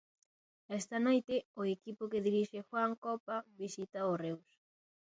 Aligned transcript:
Esta 0.79 0.97
noite 1.07 1.35
o 1.61 1.63
equipo 1.75 2.09
que 2.11 2.23
dirixe 2.27 2.65
Juan 2.67 2.91
Copa 3.05 3.37
visita 3.61 4.09
o 4.11 4.13
Reus. 4.23 4.49